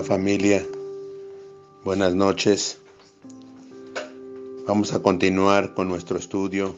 Familia, 0.00 0.66
buenas 1.84 2.14
noches. 2.14 2.78
Vamos 4.66 4.94
a 4.94 5.02
continuar 5.02 5.74
con 5.74 5.86
nuestro 5.86 6.16
estudio 6.16 6.74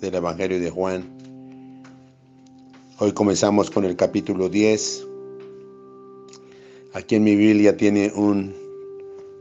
del 0.00 0.16
Evangelio 0.16 0.58
de 0.58 0.68
Juan. 0.68 1.04
Hoy 2.98 3.12
comenzamos 3.12 3.70
con 3.70 3.84
el 3.84 3.94
capítulo 3.94 4.48
10. 4.48 5.06
Aquí 6.94 7.14
en 7.14 7.24
mi 7.24 7.36
Biblia 7.36 7.76
tiene 7.76 8.12
un 8.14 8.54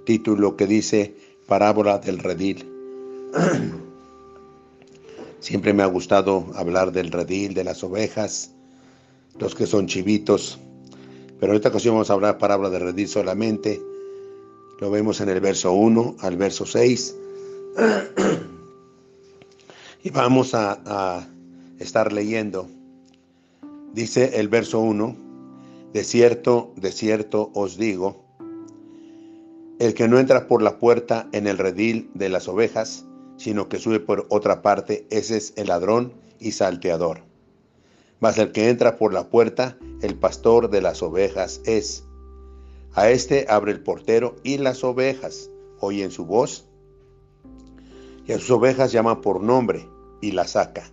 título 0.05 0.55
que 0.55 0.67
dice 0.67 1.15
Parábola 1.47 1.97
del 1.97 2.19
redil. 2.19 2.69
Siempre 5.39 5.73
me 5.73 5.81
ha 5.81 5.87
gustado 5.87 6.45
hablar 6.53 6.91
del 6.91 7.11
redil, 7.11 7.55
de 7.55 7.63
las 7.63 7.83
ovejas, 7.83 8.51
los 9.39 9.55
que 9.55 9.65
son 9.65 9.87
chivitos 9.87 10.59
pero 11.39 11.51
en 11.51 11.57
esta 11.57 11.69
ocasión 11.69 11.95
vamos 11.95 12.09
a 12.09 12.13
hablar 12.13 12.37
parábola 12.37 12.69
de 12.69 12.79
redil 12.79 13.07
solamente. 13.07 13.81
Lo 14.79 14.91
vemos 14.91 15.21
en 15.21 15.29
el 15.29 15.39
verso 15.39 15.73
1 15.73 16.17
al 16.19 16.37
verso 16.37 16.65
6. 16.65 17.15
y 20.03 20.09
vamos 20.09 20.53
a, 20.53 20.79
a 20.85 21.27
estar 21.79 22.13
leyendo. 22.13 22.67
Dice 23.93 24.39
el 24.39 24.47
verso 24.47 24.79
1, 24.79 25.15
de 25.93 26.03
cierto, 26.03 26.73
de 26.75 26.91
cierto 26.91 27.51
os 27.53 27.77
digo, 27.77 28.23
el 29.79 29.93
que 29.93 30.07
no 30.07 30.19
entra 30.19 30.47
por 30.47 30.61
la 30.61 30.79
puerta 30.79 31.27
en 31.31 31.47
el 31.47 31.57
redil 31.57 32.09
de 32.13 32.29
las 32.29 32.47
ovejas, 32.47 33.05
sino 33.37 33.69
que 33.69 33.77
sube 33.77 33.99
por 33.99 34.25
otra 34.29 34.61
parte, 34.61 35.05
ese 35.11 35.37
es 35.37 35.53
el 35.55 35.67
ladrón 35.67 36.13
y 36.39 36.51
salteador. 36.51 37.26
Mas 38.19 38.37
el 38.37 38.51
que 38.51 38.69
entra 38.69 38.97
por 38.97 39.13
la 39.13 39.29
puerta, 39.29 39.77
el 40.01 40.15
pastor 40.15 40.69
de 40.69 40.81
las 40.81 41.01
ovejas 41.03 41.61
es. 41.65 42.03
A 42.93 43.09
este 43.09 43.45
abre 43.49 43.71
el 43.71 43.81
portero 43.81 44.35
y 44.43 44.57
las 44.57 44.83
ovejas 44.83 45.49
oyen 45.79 46.11
su 46.11 46.25
voz. 46.25 46.65
Y 48.25 48.31
a 48.33 48.39
sus 48.39 48.49
ovejas 48.51 48.91
llama 48.91 49.21
por 49.21 49.41
nombre 49.41 49.87
y 50.21 50.31
las 50.31 50.51
saca. 50.51 50.91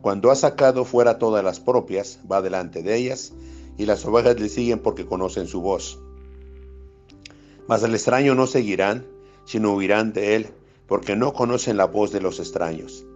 Cuando 0.00 0.32
ha 0.32 0.34
sacado 0.34 0.84
fuera 0.84 1.18
todas 1.18 1.44
las 1.44 1.60
propias, 1.60 2.18
va 2.30 2.42
delante 2.42 2.82
de 2.82 2.96
ellas, 2.96 3.32
y 3.78 3.86
las 3.86 4.04
ovejas 4.04 4.38
le 4.40 4.48
siguen 4.48 4.80
porque 4.80 5.06
conocen 5.06 5.46
su 5.46 5.60
voz. 5.60 6.00
Mas 7.68 7.84
al 7.84 7.94
extraño 7.94 8.34
no 8.34 8.48
seguirán, 8.48 9.06
sino 9.44 9.74
huirán 9.74 10.12
de 10.12 10.34
él, 10.34 10.48
porque 10.88 11.14
no 11.14 11.32
conocen 11.32 11.76
la 11.76 11.86
voz 11.86 12.10
de 12.10 12.20
los 12.20 12.40
extraños. 12.40 13.06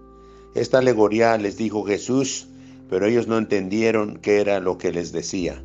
Esta 0.54 0.78
alegoría 0.78 1.36
les 1.38 1.56
dijo 1.56 1.84
Jesús 1.84 2.48
pero 2.88 3.06
ellos 3.06 3.26
no 3.26 3.38
entendieron 3.38 4.18
qué 4.18 4.40
era 4.40 4.60
lo 4.60 4.78
que 4.78 4.92
les 4.92 5.12
decía. 5.12 5.62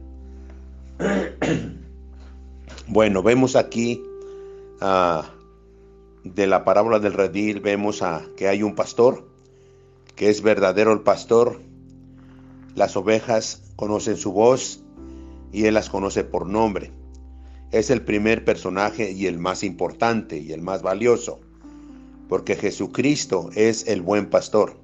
Bueno, 2.87 3.23
vemos 3.23 3.55
aquí 3.55 4.03
ah, 4.81 5.29
de 6.25 6.45
la 6.45 6.65
parábola 6.65 6.99
del 6.99 7.13
redil, 7.13 7.61
vemos 7.61 8.03
que 8.35 8.49
hay 8.49 8.63
un 8.63 8.75
pastor, 8.75 9.29
que 10.17 10.29
es 10.29 10.41
verdadero 10.41 10.91
el 10.91 10.99
pastor. 10.99 11.61
Las 12.75 12.97
ovejas 12.97 13.61
conocen 13.77 14.17
su 14.17 14.33
voz 14.33 14.83
y 15.53 15.67
él 15.67 15.75
las 15.75 15.89
conoce 15.89 16.25
por 16.25 16.47
nombre. 16.47 16.91
Es 17.71 17.91
el 17.91 18.01
primer 18.01 18.43
personaje 18.43 19.11
y 19.11 19.25
el 19.27 19.37
más 19.37 19.63
importante 19.63 20.37
y 20.37 20.51
el 20.51 20.61
más 20.61 20.81
valioso, 20.81 21.39
porque 22.27 22.57
Jesucristo 22.57 23.51
es 23.55 23.87
el 23.87 24.01
buen 24.01 24.29
pastor 24.29 24.75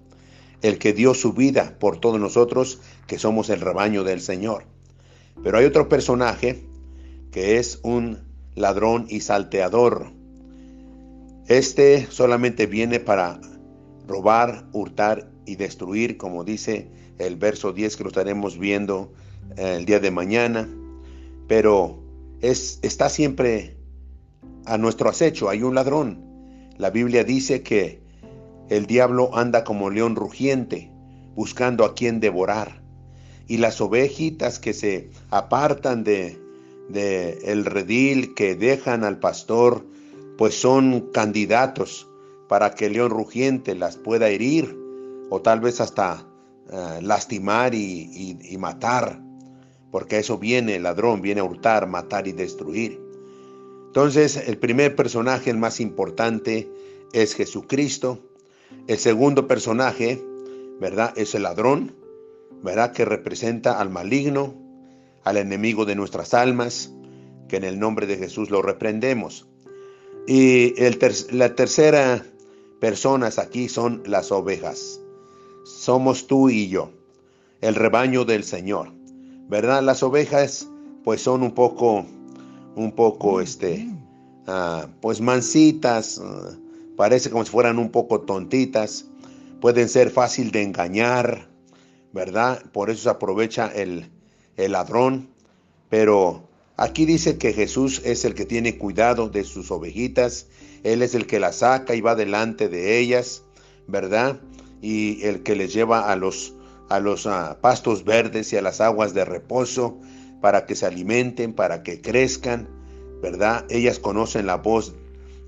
el 0.61 0.79
que 0.79 0.93
dio 0.93 1.13
su 1.13 1.33
vida 1.33 1.77
por 1.79 1.99
todos 1.99 2.19
nosotros, 2.19 2.79
que 3.05 3.19
somos 3.19 3.49
el 3.49 3.61
rebaño 3.61 4.03
del 4.03 4.21
Señor. 4.21 4.65
Pero 5.43 5.57
hay 5.57 5.65
otro 5.65 5.87
personaje 5.87 6.63
que 7.31 7.57
es 7.57 7.79
un 7.83 8.19
ladrón 8.55 9.05
y 9.09 9.21
salteador. 9.21 10.11
Este 11.47 12.07
solamente 12.09 12.65
viene 12.65 12.99
para 12.99 13.39
robar, 14.07 14.67
hurtar 14.73 15.29
y 15.45 15.55
destruir, 15.55 16.17
como 16.17 16.43
dice 16.43 16.89
el 17.19 17.35
verso 17.35 17.73
10 17.73 17.95
que 17.95 18.03
lo 18.03 18.09
estaremos 18.09 18.57
viendo 18.57 19.13
eh, 19.55 19.75
el 19.77 19.85
día 19.85 19.99
de 19.99 20.11
mañana. 20.11 20.67
Pero 21.47 22.03
es, 22.41 22.79
está 22.81 23.09
siempre 23.09 23.77
a 24.65 24.77
nuestro 24.77 25.09
acecho, 25.09 25.49
hay 25.49 25.63
un 25.63 25.75
ladrón. 25.75 26.25
La 26.77 26.89
Biblia 26.89 27.23
dice 27.23 27.63
que 27.63 28.01
el 28.69 28.85
diablo 28.85 29.35
anda 29.37 29.63
como 29.63 29.89
león 29.89 30.15
rugiente, 30.15 30.91
buscando 31.35 31.85
a 31.85 31.93
quien 31.93 32.19
devorar. 32.19 32.81
Y 33.47 33.57
las 33.57 33.79
ovejitas 33.79 34.59
que 34.59 34.73
se 34.73 35.09
apartan 35.29 36.03
de, 36.03 36.37
de 36.89 37.39
el 37.45 37.65
redil, 37.65 38.33
que 38.33 38.55
dejan 38.55 39.03
al 39.03 39.19
pastor, 39.19 39.85
pues 40.37 40.59
son 40.59 41.09
candidatos 41.13 42.07
para 42.49 42.75
que 42.75 42.87
el 42.87 42.93
león 42.93 43.11
rugiente 43.11 43.75
las 43.75 43.97
pueda 43.97 44.29
herir 44.29 44.77
o 45.29 45.41
tal 45.41 45.59
vez 45.59 45.81
hasta 45.81 46.25
eh, 46.69 46.99
lastimar 47.01 47.73
y, 47.73 48.37
y 48.41 48.57
matar, 48.57 49.21
porque 49.91 50.19
eso 50.19 50.37
viene 50.37 50.75
el 50.75 50.83
ladrón, 50.83 51.21
viene 51.21 51.41
a 51.41 51.45
hurtar, 51.45 51.87
matar 51.87 52.27
y 52.27 52.33
destruir. 52.33 53.01
Entonces, 53.87 54.35
el 54.35 54.57
primer 54.57 54.95
personaje, 54.95 55.49
el 55.49 55.57
más 55.57 55.79
importante, 55.79 56.69
es 57.13 57.33
Jesucristo, 57.33 58.19
el 58.87 58.97
segundo 58.97 59.47
personaje, 59.47 60.21
¿verdad? 60.79 61.13
Es 61.17 61.35
el 61.35 61.43
ladrón, 61.43 61.95
¿verdad? 62.63 62.93
Que 62.93 63.05
representa 63.05 63.79
al 63.79 63.89
maligno, 63.89 64.53
al 65.23 65.37
enemigo 65.37 65.85
de 65.85 65.95
nuestras 65.95 66.33
almas, 66.33 66.93
que 67.49 67.57
en 67.57 67.63
el 67.63 67.79
nombre 67.79 68.07
de 68.07 68.17
Jesús 68.17 68.49
lo 68.49 68.61
reprendemos. 68.61 69.47
Y 70.27 70.81
el 70.81 70.99
la 71.31 71.55
tercera 71.55 72.23
personas 72.79 73.39
aquí 73.39 73.69
son 73.69 74.03
las 74.05 74.31
ovejas. 74.31 74.99
Somos 75.65 76.27
tú 76.27 76.49
y 76.49 76.69
yo, 76.69 76.91
el 77.61 77.75
rebaño 77.75 78.25
del 78.25 78.43
Señor, 78.43 78.91
¿verdad? 79.49 79.81
Las 79.83 80.03
ovejas 80.03 80.69
pues 81.03 81.21
son 81.21 81.43
un 81.43 81.51
poco, 81.51 82.05
un 82.75 82.91
poco, 82.91 83.41
este, 83.41 83.87
ah, 84.47 84.87
pues 85.01 85.21
mansitas, 85.21 86.21
ah, 86.23 86.57
parece 86.97 87.29
como 87.29 87.45
si 87.45 87.51
fueran 87.51 87.79
un 87.79 87.91
poco 87.91 88.21
tontitas, 88.21 89.05
pueden 89.61 89.87
ser 89.87 90.09
fácil 90.09 90.51
de 90.51 90.63
engañar, 90.63 91.47
¿verdad? 92.11 92.61
Por 92.73 92.89
eso 92.89 93.03
se 93.03 93.09
aprovecha 93.09 93.71
el, 93.73 94.09
el 94.57 94.73
ladrón, 94.73 95.29
pero 95.89 96.49
aquí 96.75 97.05
dice 97.05 97.37
que 97.37 97.53
Jesús 97.53 98.01
es 98.03 98.25
el 98.25 98.33
que 98.33 98.45
tiene 98.45 98.77
cuidado 98.77 99.29
de 99.29 99.43
sus 99.43 99.71
ovejitas, 99.71 100.47
Él 100.83 101.01
es 101.03 101.15
el 101.15 101.27
que 101.27 101.39
las 101.39 101.57
saca 101.57 101.95
y 101.95 102.01
va 102.01 102.15
delante 102.15 102.67
de 102.67 102.97
ellas, 102.97 103.43
¿verdad? 103.87 104.39
Y 104.81 105.23
el 105.23 105.43
que 105.43 105.55
les 105.55 105.73
lleva 105.73 106.11
a 106.11 106.15
los, 106.15 106.55
a 106.89 106.99
los 106.99 107.27
ah, 107.27 107.59
pastos 107.61 108.03
verdes 108.05 108.51
y 108.53 108.57
a 108.57 108.61
las 108.61 108.81
aguas 108.81 109.13
de 109.13 109.23
reposo 109.23 109.99
para 110.41 110.65
que 110.65 110.75
se 110.75 110.87
alimenten, 110.87 111.53
para 111.53 111.83
que 111.83 112.01
crezcan, 112.01 112.67
¿verdad? 113.21 113.65
Ellas 113.69 113.99
conocen 113.99 114.47
la 114.47 114.55
voz 114.55 114.95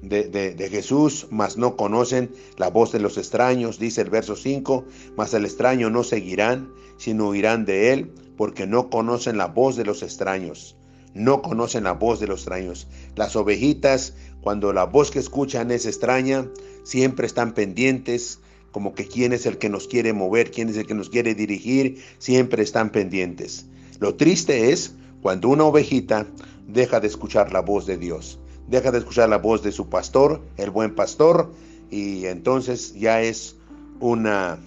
de, 0.01 0.69
Jesús, 0.69 1.27
mas 1.29 1.57
no 1.57 1.75
conocen 1.75 2.31
la 2.57 2.69
voz 2.69 2.91
de 2.91 2.99
los 2.99 3.17
extraños, 3.17 3.79
dice 3.79 4.01
el 4.01 4.09
verso 4.09 4.35
5, 4.35 4.85
mas 5.15 5.33
el 5.33 5.45
extraño 5.45 5.89
no 5.89 6.03
seguirán, 6.03 6.71
sino 6.97 7.35
irán 7.35 7.65
de 7.65 7.93
él, 7.93 8.11
porque 8.37 8.67
no 8.67 8.89
conocen 8.89 9.37
la 9.37 9.47
voz 9.47 9.75
de 9.75 9.85
los 9.85 10.03
extraños. 10.03 10.75
No 11.13 11.41
conocen 11.41 11.85
la 11.85 11.93
voz 11.93 12.19
de 12.19 12.27
los 12.27 12.41
extraños. 12.41 12.87
Las 13.15 13.35
ovejitas, 13.35 14.13
cuando 14.41 14.71
la 14.73 14.85
voz 14.85 15.11
que 15.11 15.19
escuchan 15.19 15.71
es 15.71 15.85
extraña, 15.85 16.47
siempre 16.83 17.25
están 17.25 17.53
pendientes, 17.53 18.39
como 18.71 18.93
que 18.93 19.07
quién 19.07 19.33
es 19.33 19.45
el 19.45 19.57
que 19.57 19.69
nos 19.69 19.87
quiere 19.87 20.13
mover, 20.13 20.51
quién 20.51 20.69
es 20.69 20.77
el 20.77 20.85
que 20.85 20.93
nos 20.93 21.09
quiere 21.09 21.33
dirigir, 21.33 22.01
siempre 22.19 22.63
están 22.63 22.91
pendientes. 22.91 23.65
Lo 23.99 24.15
triste 24.15 24.71
es 24.71 24.93
cuando 25.21 25.49
una 25.49 25.65
ovejita 25.65 26.27
deja 26.67 26.99
de 26.99 27.07
escuchar 27.07 27.51
la 27.51 27.61
voz 27.61 27.85
de 27.87 27.97
Dios 27.97 28.39
deja 28.69 28.91
de 28.91 28.99
escuchar 28.99 29.29
la 29.29 29.37
voz 29.37 29.63
de 29.63 29.71
su 29.71 29.89
pastor, 29.89 30.41
el 30.57 30.69
buen 30.69 30.93
pastor, 30.95 31.51
y 31.89 32.25
entonces 32.25 32.93
ya 32.93 33.21
es 33.21 33.55
una, 33.99 34.59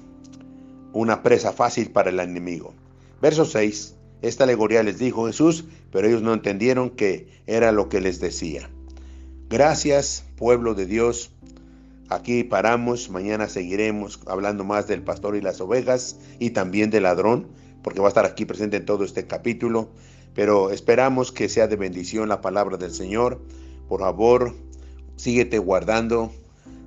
una 0.93 1.22
presa 1.22 1.52
fácil 1.52 1.90
para 1.90 2.10
el 2.10 2.19
enemigo. 2.19 2.75
Verso 3.20 3.44
6. 3.44 3.94
Esta 4.22 4.44
alegoría 4.44 4.82
les 4.82 4.99
dijo 4.99 5.26
Jesús, 5.26 5.64
pero 5.90 6.06
ellos 6.06 6.22
no 6.22 6.32
entendieron 6.32 6.90
que 6.90 7.28
era 7.46 7.72
lo 7.72 7.88
que 7.88 8.00
les 8.00 8.20
decía. 8.20 8.70
Gracias, 9.49 10.25
pueblo 10.37 10.75
de 10.75 10.87
Dios. 10.87 11.31
Aquí 12.08 12.44
paramos, 12.44 13.10
mañana 13.10 13.48
seguiremos 13.48 14.20
hablando 14.26 14.64
más 14.64 14.87
del 14.87 15.02
pastor 15.02 15.37
y 15.37 15.40
las 15.40 15.60
ovejas 15.60 16.19
y 16.38 16.50
también 16.50 16.90
del 16.90 17.05
ladrón, 17.05 17.48
porque 17.82 18.00
va 18.00 18.06
a 18.06 18.08
estar 18.08 18.26
aquí 18.26 18.44
presente 18.44 18.76
en 18.76 18.84
todo 18.84 19.05
este 19.05 19.26
capítulo. 19.26 19.88
Pero 20.34 20.70
esperamos 20.70 21.32
que 21.32 21.48
sea 21.48 21.66
de 21.66 21.76
bendición 21.76 22.28
la 22.28 22.40
palabra 22.40 22.76
del 22.76 22.93
Señor 22.93 23.40
por 23.93 24.00
favor, 24.00 24.55
síguete 25.17 25.59
guardando. 25.59 26.33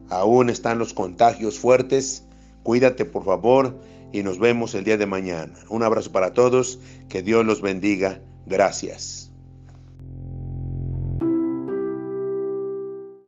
Aún 0.10 0.50
están 0.50 0.80
los 0.80 0.96
contagios 0.96 1.60
fuertes. 1.60 2.24
Cuídate, 2.64 3.06
por 3.06 3.24
favor, 3.24 3.80
y 4.12 4.24
nos 4.24 4.40
vemos 4.40 4.74
el 4.74 4.86
día 4.86 4.98
de 4.98 5.06
mañana. 5.06 5.54
Un 5.70 5.84
abrazo 5.84 6.12
para 6.12 6.34
todos. 6.34 6.80
Que 7.08 7.22
Dios 7.22 7.46
los 7.46 7.62
bendiga. 7.62 8.22
Gracias. 8.48 9.25